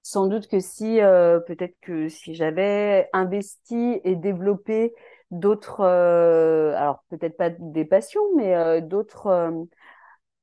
[0.03, 0.98] Sans doute que si,
[1.46, 4.94] peut-être que si j'avais investi et développé
[5.31, 9.66] d'autres, alors peut-être pas des passions, mais d'autres,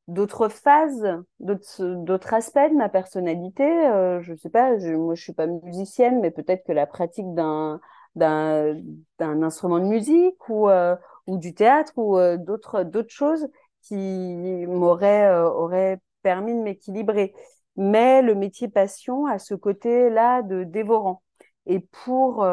[0.07, 1.07] d'autres phases,
[1.39, 6.19] d'autres, aspects de ma personnalité, euh, je sais pas, je, moi je suis pas musicienne,
[6.21, 7.79] mais peut-être que la pratique d'un,
[9.19, 10.95] instrument de musique ou, euh,
[11.27, 13.47] ou du théâtre ou euh, d'autres, choses
[13.81, 17.33] qui m'auraient, euh, auraient permis de m'équilibrer.
[17.75, 21.21] mais le métier passion a ce côté-là de dévorant.
[21.67, 22.47] Et pour,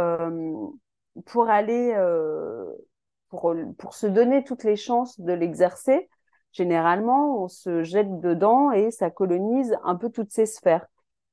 [1.26, 1.94] pour aller,
[3.28, 6.08] pour, pour se donner toutes les chances de l'exercer,
[6.52, 10.86] généralement, on se jette dedans et ça colonise un peu toutes ces sphères.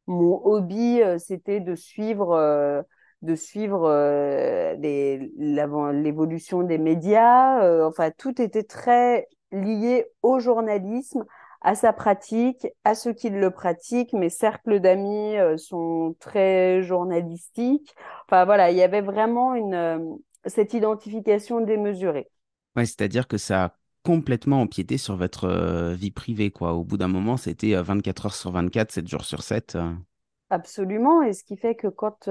[0.07, 2.85] Mon hobby, euh, c'était de suivre
[3.21, 7.63] de suivre euh, l'évolution des médias.
[7.63, 11.25] Euh, enfin, tout était très lié au journalisme,
[11.61, 14.13] à sa pratique, à ceux qui le pratiquent.
[14.13, 17.93] Mes cercles d'amis euh, sont très journalistiques.
[18.27, 22.29] Enfin, voilà, il y avait vraiment une, cette identification démesurée.
[22.75, 26.73] Ouais, c'est-à-dire que ça complètement empiété sur votre vie privée, quoi.
[26.73, 29.77] Au bout d'un moment, c'était 24 heures sur 24, 7 jours sur 7.
[30.49, 31.21] Absolument.
[31.21, 32.29] Et ce qui fait que quand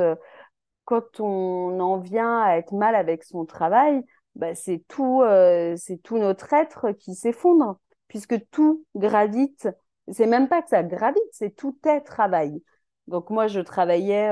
[0.88, 4.02] quand on en vient à être mal avec son travail,
[4.37, 7.78] bah, c'est tout, euh, c'est tout notre être qui s'effondre,
[8.09, 9.68] puisque tout gravite.
[10.11, 12.62] C'est même pas que ça gravite, c'est tout est travail.
[13.07, 14.31] Donc moi, je travaillais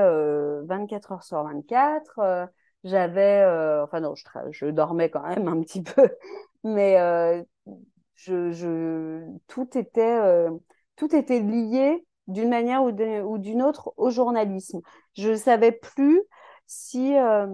[0.63, 2.49] 24 euh, heures sur 24.
[2.87, 6.09] Euh, j'avais, enfin non, je, je, dormais quand même un petit peu,
[6.63, 6.97] mais
[8.15, 10.47] je, je, tout était,
[10.95, 14.81] tout était lié d'une manière ou d'une autre au journalisme.
[15.15, 16.21] Je savais plus
[16.67, 17.47] si, euh,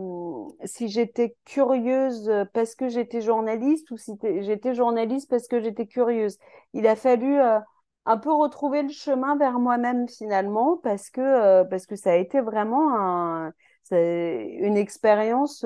[0.65, 6.37] si j'étais curieuse parce que j'étais journaliste ou si j'étais journaliste parce que j'étais curieuse.
[6.73, 7.59] Il a fallu euh,
[8.05, 12.15] un peu retrouver le chemin vers moi-même finalement parce que, euh, parce que ça a
[12.15, 13.53] été vraiment un,
[13.91, 15.65] une expérience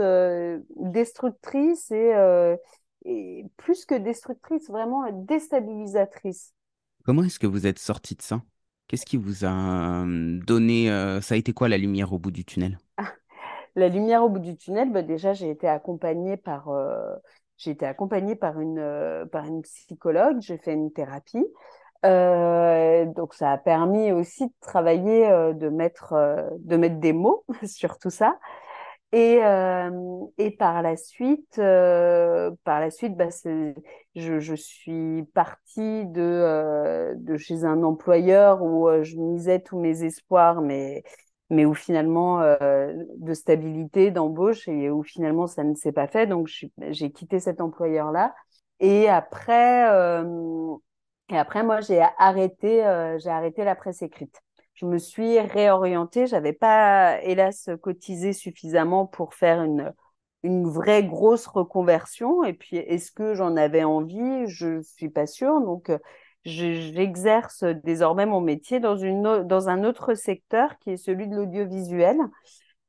[0.76, 2.14] destructrice et,
[3.06, 6.54] et, plus que destructrice, vraiment déstabilisatrice.
[7.06, 8.42] Comment est-ce que vous êtes sorti de ça?
[8.88, 10.04] Qu'est-ce qui vous a
[10.46, 10.88] donné
[11.22, 12.78] Ça a été quoi la lumière au bout du tunnel?
[13.78, 17.14] La lumière au bout du tunnel, bah, déjà, j'ai été accompagnée par, euh,
[17.58, 21.46] j'ai été accompagnée par une, euh, par une psychologue, j'ai fait une thérapie.
[22.06, 26.14] Euh, donc, ça a permis aussi de travailler, de, mettre,
[26.60, 28.40] de mettre des mots sur tout ça.
[29.14, 29.40] Et,
[30.38, 33.30] et par la suite, par la suite bah,
[34.16, 40.62] je, je suis partie de, de chez un employeur où je misais tous mes espoirs,
[40.62, 41.04] mais
[41.50, 46.28] mais où finalement euh, de stabilité d'embauche et où finalement ça ne s'est pas fait
[46.28, 46.50] donc
[46.90, 48.36] j'ai quitté cet employeur là
[48.82, 50.76] et après euh,
[51.30, 54.42] et après moi j'ai arrêté euh, arrêté la presse écrite.
[54.74, 56.28] Je me suis réorientée.
[56.28, 59.94] J'avais pas hélas cotisé suffisamment pour faire une
[60.44, 62.44] une vraie grosse reconversion.
[62.44, 64.48] Et puis est-ce que j'en avais envie?
[64.48, 65.60] Je suis pas sûre.
[65.62, 65.92] Donc
[66.46, 72.18] j'exerce désormais mon métier dans, une, dans un autre secteur qui est celui de l'audiovisuel.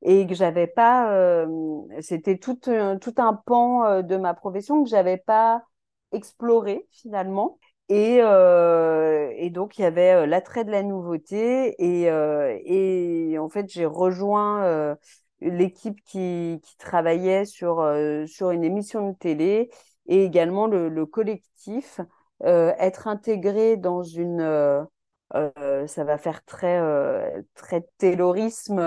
[0.03, 1.49] Et que j'avais pas, euh,
[2.01, 5.65] c'était tout, tout un pan euh, de ma profession que j'avais pas
[6.13, 7.59] exploré finalement.
[7.91, 13.71] Et, euh, et donc il y avait l'attrait de la nouveauté et, et en fait
[13.71, 14.97] j'ai rejoint
[15.41, 17.77] l'équipe qui, travaillait sur,
[18.27, 19.71] sur une émission de télé
[20.07, 22.01] et également le, le collectif
[22.45, 24.85] euh, être intégré dans une euh,
[25.35, 26.81] euh, ça va faire très
[27.55, 28.81] très taylorisme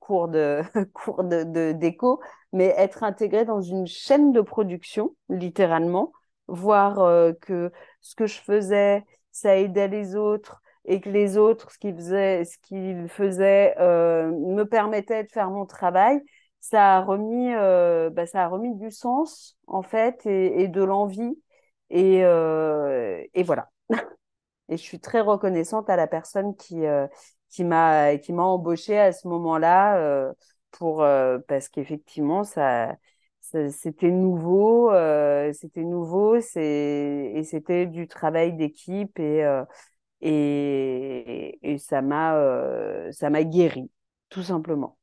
[0.00, 0.62] cours de
[0.92, 2.20] cours de d'écho
[2.52, 6.12] mais être intégré dans une chaîne de production littéralement
[6.48, 6.96] voir
[7.40, 11.94] que ce que je faisais ça aidait les autres et que les autres ce qu'ils
[11.96, 16.20] faisaient ce qu'ils faisaient me permettait de faire mon travail
[16.60, 17.52] ça a remis
[18.12, 21.36] bah, ça a remis du sens en fait et, et de l'envie
[21.90, 23.68] et, euh, et voilà.
[24.68, 27.06] et je suis très reconnaissante à la personne qui, euh,
[27.60, 30.32] m'a qui m'a embauchée à ce moment-là euh,
[30.82, 32.96] euh, parce qu'effectivement ça,
[33.70, 39.44] c'était nouveau euh, c'était nouveau et c'était du travail d'équipe et
[40.20, 42.36] et, et ça m'a
[43.12, 43.90] ça m'a guéri
[44.28, 44.98] tout simplement.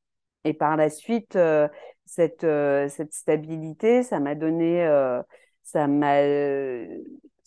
[0.45, 1.37] Et par la suite
[2.05, 2.41] cette
[2.89, 4.85] cette stabilité ça m'a donné
[5.63, 6.21] ça m'a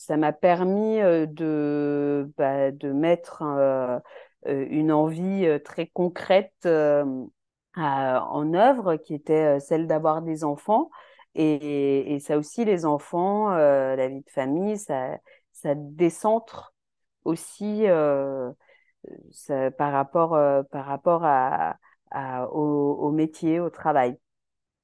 [0.03, 3.99] ça m'a permis euh, de bah, de mettre euh,
[4.49, 6.67] euh, une envie très concrète
[7.77, 10.91] en œuvre qui était celle d'avoir des enfants.
[11.35, 15.17] Et, et, ça aussi les enfants la vie de famille ça
[15.53, 16.75] ça décentre
[17.25, 17.87] aussi
[19.31, 20.31] ça, par rapport
[20.71, 21.77] par rapport à,
[22.11, 24.19] à au, au métier au travail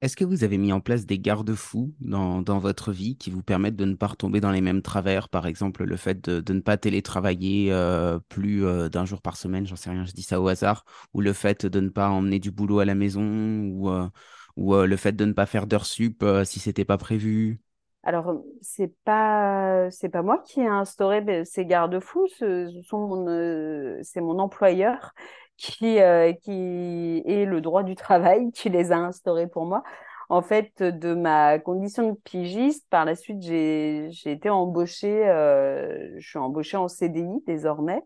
[0.01, 3.43] est-ce que vous avez mis en place des garde-fous dans, dans, votre vie qui vous
[3.43, 5.27] permettent de ne pas retomber dans les mêmes travers?
[5.27, 9.35] Par exemple, le fait de, de ne pas télétravailler euh, plus euh, d'un jour par
[9.35, 12.09] semaine, j'en sais rien, je dis ça au hasard, ou le fait de ne pas
[12.09, 14.07] emmener du boulot à la maison, ou, euh,
[14.55, 17.59] ou le fait de ne pas faire d'heures sup si c'était pas prévu?
[18.03, 25.13] Alors, c'est pas, pas moi qui ai instauré ben, ces garde-fous, c'est mon employeur
[25.59, 29.83] qui, euh, qui est le droit du travail qui les a instaurés pour moi.
[30.29, 36.27] En fait, de ma condition de pigiste, par la suite, j'ai, été embauchée, euh, je
[36.29, 38.03] suis embauchée en CDI désormais.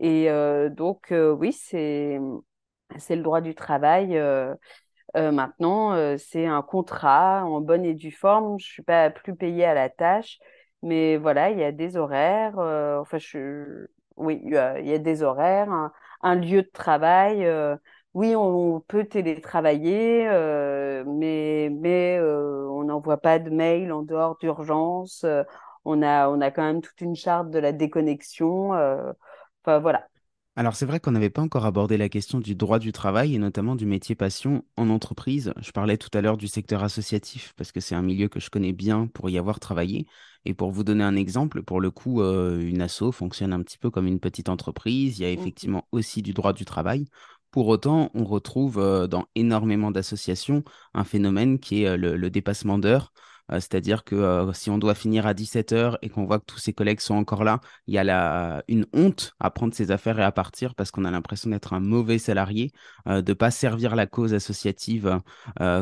[0.00, 2.18] Et euh, donc, oui, c'est,
[3.10, 4.20] le droit du travail.
[5.14, 8.58] maintenant, c'est un contrat en bonne et due forme.
[8.58, 10.38] Je suis pas plus payée à la tâche,
[10.82, 12.58] mais voilà, il y a des horaires.
[13.00, 13.86] enfin, je,
[14.16, 17.44] oui, il y a, des horaires, un, un lieu de travail.
[17.44, 17.76] euh,
[18.14, 24.36] oui, on, peut télétravailler, euh, mais mais euh, on n'envoie pas de mail en dehors
[24.38, 25.24] d'urgence.
[25.84, 28.70] on a on a quand même toute une charte de la déconnexion.
[29.64, 30.08] enfin voilà.
[30.56, 33.38] Alors c'est vrai qu'on n'avait pas encore abordé la question du droit du travail et
[33.38, 35.54] notamment du métier passion en entreprise.
[35.62, 38.50] Je parlais tout à l'heure du secteur associatif parce que c'est un milieu que je
[38.50, 40.06] connais bien pour y avoir travaillé.
[40.44, 43.78] Et pour vous donner un exemple, pour le coup, euh, une asso fonctionne un petit
[43.78, 45.18] peu comme une petite entreprise.
[45.18, 45.40] Il y a Mhm.
[45.40, 47.06] effectivement aussi du droit du travail.
[47.50, 50.62] Pour autant, on retrouve euh, dans énormément d'associations
[50.94, 53.12] un phénomène qui est euh, le, le dépassement d'heures.
[53.52, 56.44] Euh, c'est-à-dire que euh, si on doit finir à 17 heures et qu'on voit que
[56.46, 59.90] tous ses collègues sont encore là, il y a la, une honte à prendre ses
[59.90, 62.72] affaires et à partir parce qu'on a l'impression d'être un mauvais salarié,
[63.08, 65.20] euh, de pas servir la cause associative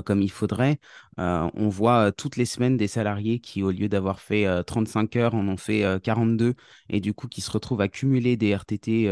[0.04, 0.78] comme il faudrait.
[1.18, 5.34] On voit toutes les semaines des salariés qui, au lieu d'avoir fait euh, 35 heures,
[5.34, 6.54] en ont fait euh, 42
[6.88, 9.10] et du coup qui se retrouvent à cumuler des RTT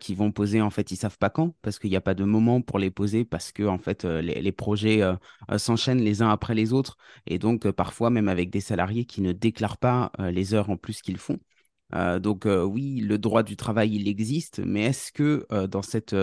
[0.00, 2.24] qui vont poser, en fait, ils savent pas quand parce qu'il n'y a pas de
[2.24, 5.02] moment pour les poser parce que, en fait, les, projets
[5.56, 6.96] s'enchaînent les uns après les autres
[7.28, 10.70] et donc euh, parfois même avec des salariés qui ne déclarent pas euh, les heures
[10.70, 11.38] en plus qu'ils font.
[11.94, 15.80] Euh, donc euh, oui, le droit du travail, il existe, mais est-ce que euh, dans
[15.82, 16.14] cette,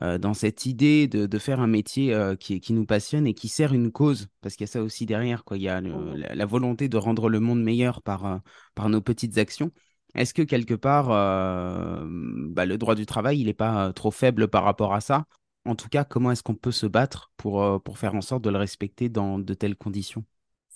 [0.00, 3.72] dans cette idée de, de faire un métier qui, qui nous passionne et qui sert
[3.74, 6.16] une cause, parce qu'il y a ça aussi derrière, quoi, il y a le- Mhm.
[6.16, 8.40] la, la volonté de rendre le monde meilleur par,
[8.74, 9.72] par nos petites actions,
[10.14, 14.64] est-ce que quelque part, bah, le droit du travail, il n'est pas trop faible par
[14.64, 15.24] rapport à ça?
[15.64, 18.50] En tout cas, comment est-ce qu'on peut se battre pour, pour faire en sorte de
[18.50, 20.24] le respecter dans de telles conditions?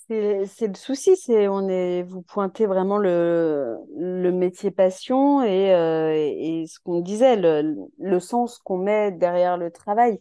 [0.07, 6.13] C'est, le souci, c'est on est vous pointez vraiment le, le métier passion et, euh,
[6.13, 10.19] et ce qu'on disait, le, le sens qu'on met derrière le travail.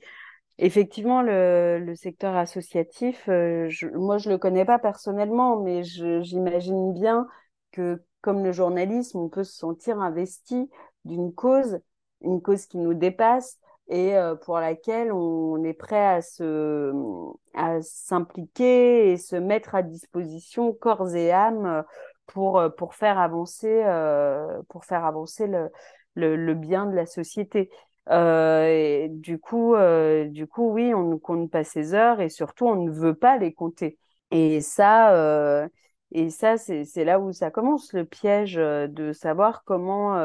[0.59, 6.95] Effectivement, le, le secteur associatif, euh, je, moi je le connais pas personnellement, mais j'imagine
[6.95, 7.27] bien
[7.73, 10.71] que comme le journalisme, on peut se sentir investi
[11.05, 11.81] d'une cause,
[12.23, 16.93] une cause qui nous dépasse et pour laquelle on est prêt à se,
[17.55, 21.85] à s'impliquer et se mettre à disposition corps et âme
[22.27, 23.83] pour, pour faire avancer,
[24.69, 25.71] pour faire avancer le,
[26.15, 27.71] le, bien de la société.
[28.09, 29.75] Du coup,
[30.29, 33.37] du coup, oui, on ne compte pas ses heures et surtout, on ne veut pas
[33.37, 33.99] les compter.
[34.31, 35.69] Et ça,
[36.13, 40.17] et ça, c'est, là où ça commence, le piège de savoir comment.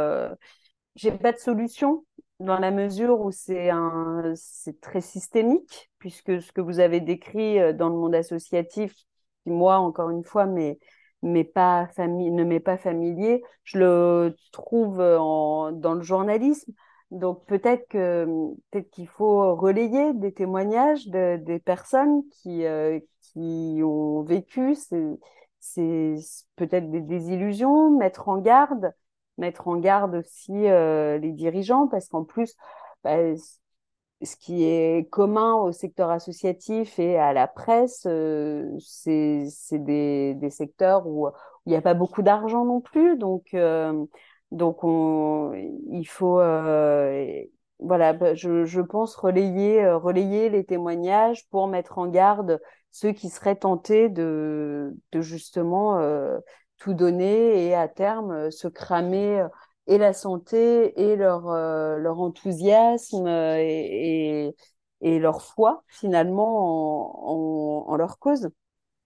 [0.96, 2.04] J'ai pas de solution
[2.40, 7.60] dans la mesure où c'est un, c'est très systémique, puisque ce que vous avez décrit
[7.60, 8.94] euh, dans le monde associatif,
[9.44, 10.80] qui moi, encore une fois, mais
[11.22, 15.18] mais pas fami- ne m'est pas familier, je le trouve euh,
[15.72, 16.72] dans le journalisme.
[17.12, 18.26] Donc peut-être que
[18.72, 25.20] peut-être qu'il faut relayer des témoignages de, des personnes qui euh, qui ont vécu ces,
[25.60, 26.16] ces
[26.56, 28.94] peut-être des désillusions, mettre en garde,
[29.40, 32.56] mettre en garde aussi euh, les dirigeants parce qu'en plus
[33.04, 33.18] bah,
[34.22, 40.50] ce qui est commun au secteur associatif et à la presse, euh, c'est des, des
[40.50, 41.30] secteurs où
[41.66, 43.18] il n'y a pas beaucoup d'argent non plus.
[43.18, 44.06] Donc, euh,
[44.52, 45.54] donc on,
[45.92, 46.36] il faut,
[47.80, 52.60] voilà, bah, je, je pense relayer, relayer les témoignages pour mettre en garde
[52.92, 55.98] ceux qui seraient tentés de, de justement
[56.80, 59.48] tout donner et à terme euh, se cramer
[59.88, 64.56] et la santé et leur, euh, leur enthousiasme euh, et, et,
[65.02, 68.50] et leur foi finalement en, en, en leur cause.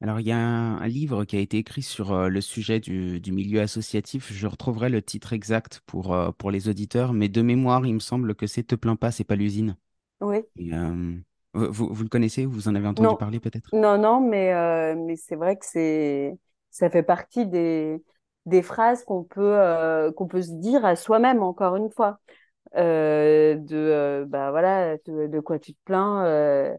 [0.02, 2.80] Alors, il y a un, un livre qui a été écrit sur euh, le sujet
[2.82, 4.34] du, du milieu associatif.
[4.34, 8.00] Je retrouverai le titre exact pour, euh, pour les auditeurs, mais de mémoire, il me
[8.00, 9.78] semble que c'est Te plains pas, c'est pas l'usine.
[10.20, 11.18] Oui, Et, euh,
[11.54, 13.74] vous, vous le connaissez, vous en avez entendu non, parler peut-être?
[13.74, 16.38] non, non, mais, euh, mais c'est vrai que c'est,
[16.74, 18.04] ça fait partie des,
[18.46, 22.20] des phrases qu'on peut, euh, qu'on peut se dire à soi-même, encore une fois.
[22.78, 26.76] euh, de euh, bah voilà de, quoi tu te plains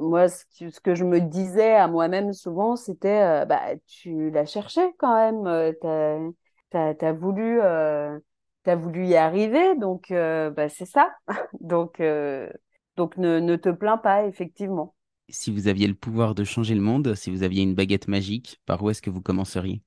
[0.00, 0.44] moi ce
[0.82, 5.74] que, je me disais à moi-même souvent c'était bah tu l'as cherché quand même
[6.70, 7.60] t'as t'as voulu
[8.76, 11.14] voulu y arriver donc bah c'est ça
[11.60, 12.02] donc
[12.96, 14.95] donc ne te plains pas effectivement
[15.28, 18.60] Si vous aviez le pouvoir de changer le monde, si vous aviez une baguette magique,
[18.66, 19.80] par où est-ce que vous commenceriez?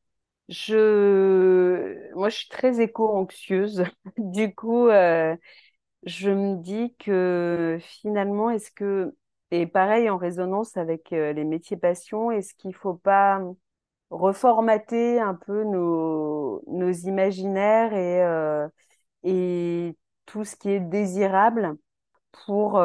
[0.49, 3.83] Je, moi, je suis très éco-anxieuse.
[4.17, 5.35] Du coup, euh,
[6.05, 9.15] je me dis que finalement, est-ce que,
[9.51, 13.41] et pareil en résonance avec euh, les métiers passion, est-ce qu'il faut pas
[14.11, 18.67] reformater un peu nos, nos imaginaires et, euh,
[19.23, 21.77] et tout ce qui est désirable
[22.45, 22.79] pour,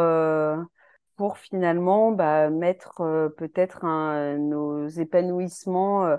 [1.17, 3.85] pour finalement bah, mettre euh, peut-être
[4.39, 6.17] nos épanouissements euh,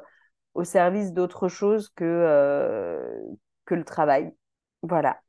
[0.53, 3.19] au service d'autre chose que, euh,
[3.65, 4.31] que le travail.
[4.81, 5.21] Voilà.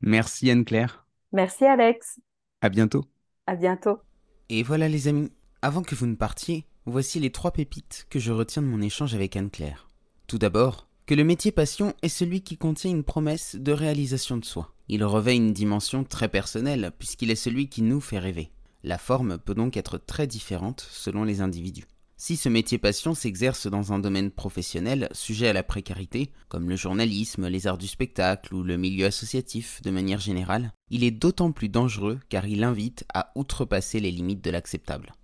[0.00, 1.06] Merci Anne-Claire.
[1.32, 2.20] Merci Alex.
[2.60, 3.04] À bientôt.
[3.46, 4.00] À bientôt.
[4.48, 5.32] Et voilà les amis,
[5.62, 9.14] avant que vous ne partiez, voici les trois pépites que je retiens de mon échange
[9.14, 9.88] avec Anne-Claire.
[10.26, 14.44] Tout d'abord, que le métier passion est celui qui contient une promesse de réalisation de
[14.44, 14.74] soi.
[14.88, 18.50] Il revêt une dimension très personnelle puisqu'il est celui qui nous fait rêver.
[18.84, 21.86] La forme peut donc être très différente selon les individus.
[22.20, 26.74] Si ce métier passion s'exerce dans un domaine professionnel sujet à la précarité, comme le
[26.74, 31.52] journalisme, les arts du spectacle ou le milieu associatif de manière générale, il est d'autant
[31.52, 35.14] plus dangereux car il invite à outrepasser les limites de l'acceptable.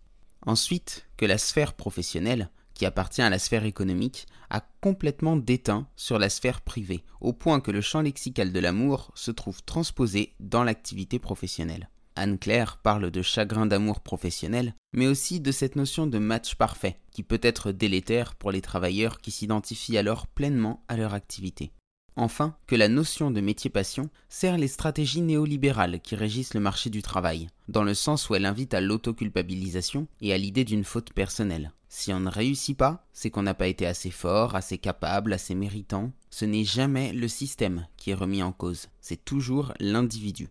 [0.47, 6.21] Ensuite, que la sphère professionnelle, qui appartient à la sphère économique, a complètement déteint sur
[6.21, 10.63] la sphère privée, au point que le champ lexical de l'amour se trouve transposé dans
[10.63, 11.89] l'activité professionnelle.
[12.17, 17.23] Anne-Claire parle de chagrin d'amour professionnel, mais aussi de cette notion de match parfait, qui
[17.23, 21.73] peut être délétère pour les travailleurs qui s'identifient alors pleinement à leur activité.
[22.17, 27.03] Enfin, que la notion de métier-passion sert les stratégies néolibérales qui régissent le marché du
[27.03, 31.73] travail, dans le sens où elle invite à l'autoculpabilisation et à l'idée d'une faute personnelle.
[31.89, 35.55] Si on ne réussit pas, c'est qu'on n'a pas été assez fort, assez capable, assez
[35.55, 36.13] méritant.
[36.31, 40.49] Ce n'est jamais le système qui est remis en cause, c'est toujours l'individu.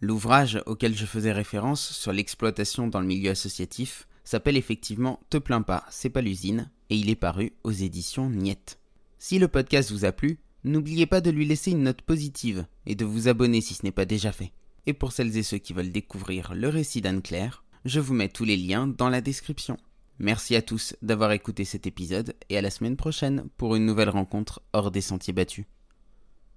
[0.00, 5.62] L'ouvrage auquel je faisais référence sur l'exploitation dans le milieu associatif s'appelle effectivement Te plains
[5.62, 8.78] pas, c'est pas l'usine, et il est paru aux éditions Niette.
[9.18, 12.94] Si le podcast vous a plu, n'oubliez pas de lui laisser une note positive et
[12.94, 14.52] de vous abonner si ce n'est pas déjà fait.
[14.84, 18.44] Et pour celles et ceux qui veulent découvrir le récit d'Anne-Claire, je vous mets tous
[18.44, 19.78] les liens dans la description.
[20.18, 24.10] Merci à tous d'avoir écouté cet épisode et à la semaine prochaine pour une nouvelle
[24.10, 25.66] rencontre hors des sentiers battus.